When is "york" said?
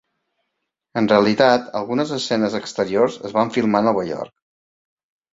4.13-4.33